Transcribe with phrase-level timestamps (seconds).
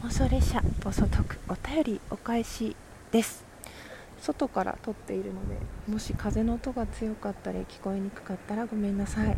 [0.00, 2.76] 妄想列車暴走トークお便りお返し
[3.10, 3.44] です。
[4.20, 5.56] 外から撮っているので
[5.88, 9.36] もし風の音が強かったり聞こえにくかったらごめんなさい。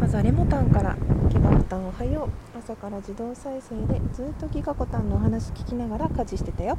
[0.00, 0.96] まずはレモタンから。
[1.28, 2.58] ギガコタンおはよう。
[2.58, 6.76] 朝から自動再生でずっとギガコタンのお話聞きながら家事してたよ。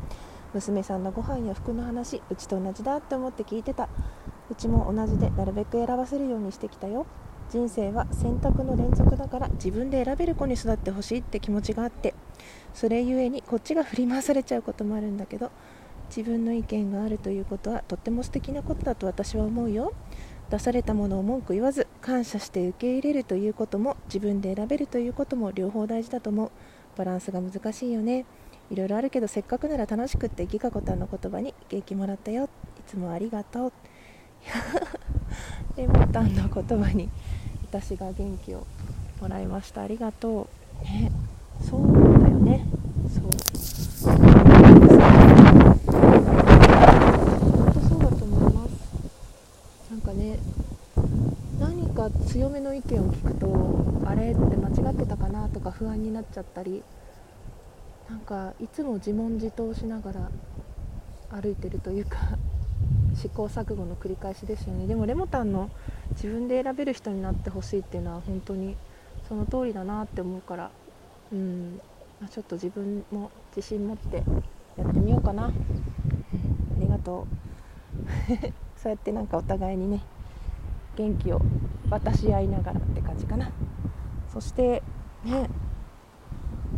[0.53, 3.87] 娘さんのご飯や服の話うちと同じだって思って聞いてた。
[4.49, 7.05] うちも同じでなるべく選ばせるようにしてきたよ。
[7.49, 12.13] 人生は選択の連続だから自分で選べる子に育ってほしいって気持ちがあって。
[12.73, 15.51] それゆえにこっちが振り回されちゃうこともあるんだけど
[16.15, 19.93] 自分の意見があるということはとっても素敵なことだと私は思うよ。
[20.49, 26.51] 出されたものを文句言わず感謝して受け入れるということも自分で選べるということも両方大事だと思う。
[26.97, 28.25] バランスが難しいよね。
[28.69, 32.45] いろいろあるけどせっかくなら楽しくってギカコタンの言葉に元気もらったよ。
[32.45, 32.47] い
[32.85, 33.73] つもありがとう。
[35.77, 37.09] レモタンの言葉に
[37.69, 38.65] 私が元気を
[39.21, 39.83] もらいました。
[39.83, 40.49] ありがと
[40.81, 40.83] う。
[40.83, 41.11] ね。
[41.61, 42.10] そう
[52.31, 56.81] 強めの意見を聞くとあれって間違ってたかなとか不安になっちゃったり
[58.09, 60.31] なんかいつも自問自答しながら
[61.41, 62.17] 歩いてるというか
[63.15, 64.87] 試行錯誤の繰り返しですよね。
[64.87, 65.69] でもレモタンの
[66.11, 68.77] 自分で選べる人になってほしいっていうのは本当に
[69.27, 70.71] その通りだなって思うから
[71.33, 71.81] うん。
[72.29, 74.23] ちょっと自分も自信持って
[74.77, 75.51] やってみようかな、あ
[76.79, 77.27] りがとう。
[78.81, 80.01] そうやってなんかお互いにね
[80.97, 81.41] 元気を
[81.89, 83.49] 渡し合いながらって感じかな。
[84.31, 84.83] そして
[85.23, 85.49] ね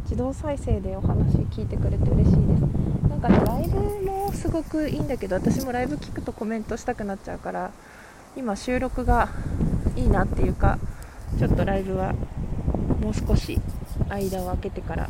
[0.03, 2.61] 自動再生でお話聞いてくれて嬉しいです。
[3.09, 7.72] なんかねライブもすごくいいんだけど私もライブ聞くとコメントしたくなっちゃうから
[8.36, 9.30] 今収録が
[9.95, 10.80] いいなっていうか
[11.38, 12.14] ちょっとライブは
[13.02, 13.61] もう少し
[14.09, 15.09] 間を空けてから、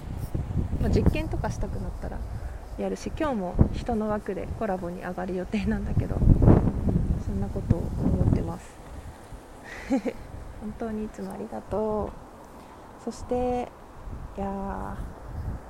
[0.81, 2.19] まあ、実験とかしたくなったら
[2.77, 6.17] やるし今日も人の枠でコラボに上がる予定なんだけど、
[7.25, 8.82] そんなことを思ってます。
[9.89, 12.09] 本当にいつもありがと
[13.01, 13.03] う。
[13.03, 13.67] そして
[14.37, 14.97] いや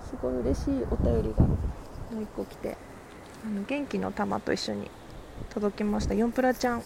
[0.01, 1.57] すごい嬉しいお便りがも
[2.11, 2.77] う1個来て
[3.43, 4.91] あの元気の玉と一緒に
[5.49, 6.13] 届きました。
[6.13, 6.83] 4プラちゃん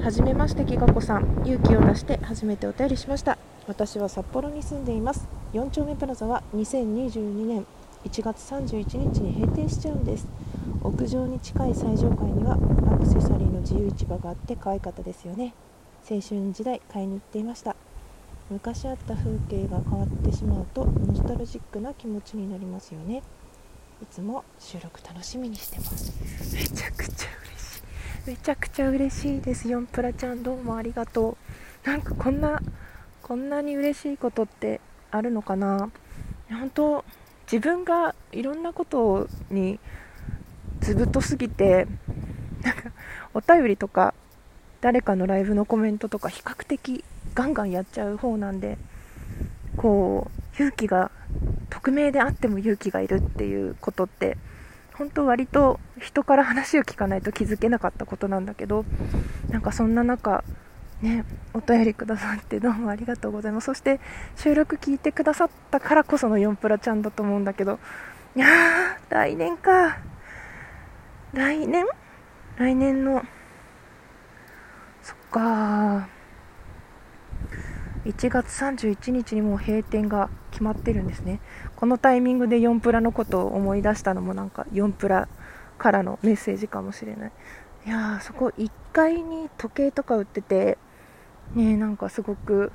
[0.00, 1.42] はじめましてきがこさん。
[1.44, 3.36] 勇気を出して初めてお便りしました。
[3.66, 5.26] 私は札幌に住んでいます。
[5.52, 7.66] 4丁目プラザは2022年
[8.04, 10.28] 1月31日に閉店しちゃうんです。
[10.84, 15.52] 屋上に近い最上階にはアクセサリーの自由市場があって可愛かったですよね。
[16.08, 17.74] 青春時代買いに行っていました。
[18.48, 23.24] 昔あった風景が変わってしまうとノスタルジックな気持ちになりますよね。
[24.00, 26.12] いつも収録楽しみにしてます。
[26.54, 28.30] めちゃくちゃ嬉しい。
[28.30, 29.66] めちゃくちゃ嬉しいです。
[29.68, 31.36] 4プラちゃんどうもありがと
[31.84, 31.88] う。
[31.88, 32.60] なんかこんな
[33.22, 34.80] こんなに嬉しいことって
[35.10, 35.90] あるのかな。
[36.48, 37.04] 本当
[37.50, 39.80] 自分がいろんなことに
[40.78, 41.88] ずぶとすぎて
[42.62, 42.92] なんか
[43.34, 44.14] お便りとか
[44.80, 47.04] 誰かのライブのコメントとか比較的
[47.34, 48.78] ガンガンやっちゃう方なんで
[49.76, 51.10] こう勇気が
[51.70, 54.38] 匿名であっても勇気がいるっていうことって
[54.94, 58.84] 本当割と人から話を聞かないと気づけなかったことなんだけど
[59.50, 60.44] なんかそんな中
[61.02, 63.66] ねお便りくださってどうもありがとうございます。
[63.66, 64.00] そして
[64.36, 67.78] 収録聞いてくださったからこその4プラちゃんだと思うんだけど
[68.34, 69.98] いやー来年か。
[71.32, 71.84] 来年？
[72.56, 73.22] 来年の
[75.30, 76.08] か。
[78.04, 81.40] 1月31日にもう閉店が決まってるんですね。
[81.74, 85.28] このタイミングで4プラのことを思い出したのもなんか4プラ
[85.76, 87.32] からのメッセージかもしれない。
[87.86, 90.78] いやーそこ1階に時計とか売ってて
[91.54, 92.72] ねなんかすごく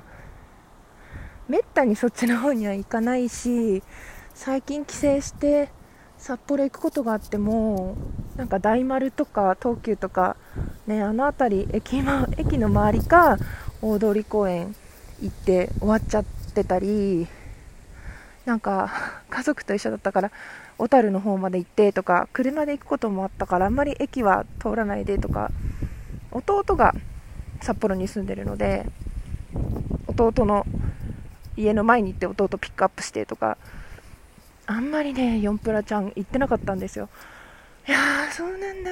[1.48, 3.82] めったにそっちの方には行かないし
[4.34, 5.70] 最近帰省して
[6.22, 7.96] 札幌行くことがあっても
[8.36, 10.36] なんか大丸とか東急とか
[10.86, 11.98] ね、あの辺り駅
[12.36, 13.38] 駅の周りか
[13.80, 14.74] 大通公園
[15.20, 16.24] 行って終わっちゃっ
[16.54, 17.26] てたり
[18.44, 18.90] なんか
[19.30, 20.32] 家族と一緒だったから
[20.78, 25.50] 小樽の方まで行ってとか車で行くこともあったからあんまり駅は通らないでとか
[26.30, 26.94] 弟が
[27.60, 28.86] 札幌に住んでるので
[30.06, 30.66] 弟の
[31.56, 33.58] 家の前に行って弟ピックアップしてとか
[34.66, 37.08] あんまりね4プラちゃん行ってなかったんですよ。
[37.86, 38.90] いやーそうなんだ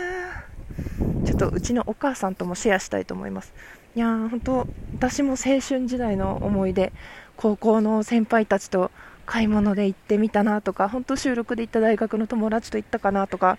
[1.25, 3.53] ちょっとうちのお母さんともシェアしたいと思います。
[3.95, 6.93] いやー本当私も青春時代の思い出
[7.37, 8.91] 高校の先輩たちと
[9.27, 13.59] 買い物で行ってみたなとか本当収録で行った大学の友達と行ったかなとか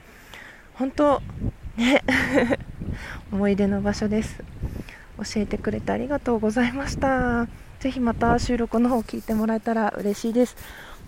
[0.74, 1.22] 本当
[1.78, 2.04] ね
[3.32, 4.44] 思い出の場所です。
[5.18, 7.48] 教えてくれてありがとうございました。
[7.80, 10.56] ぜひまた収録の方聞いてもらえたら嬉しいです。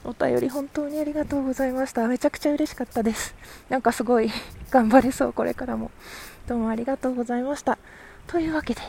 [0.06, 2.06] お便り本当にありがとうございました。
[2.08, 3.34] めちゃくちゃ嬉しかったです。
[3.70, 4.30] なんかすごい
[4.70, 5.92] 頑張れそうこれからも。
[6.46, 7.78] どうもありがとうございました。
[8.28, 8.82] というわけで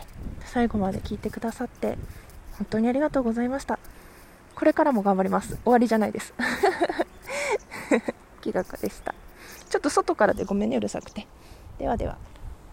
[0.45, 1.97] 最後まで聞いてくださって
[2.59, 3.79] 本当にありがとうございました。
[4.57, 5.57] これからも頑張ります。
[5.63, 6.35] 終わりじゃないです。
[8.43, 9.15] 気がかでした。
[9.71, 11.29] ちょっと外からでごめんねうるさくて。
[11.79, 12.19] ではでは。